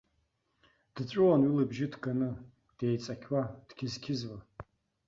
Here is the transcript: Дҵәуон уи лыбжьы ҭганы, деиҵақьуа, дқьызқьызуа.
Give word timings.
Дҵәуон 0.95 1.41
уи 1.43 1.55
лыбжьы 1.57 1.87
ҭганы, 1.93 2.29
деиҵақьуа, 2.77 3.41
дқьызқьызуа. 3.67 4.39